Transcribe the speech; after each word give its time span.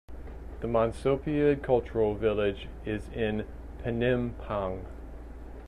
The 0.61 0.67
Monsopiad 0.67 1.61
Cultural 1.61 2.15
Village 2.15 2.67
is 2.87 3.07
in 3.09 3.45
Penampang. 3.83 4.83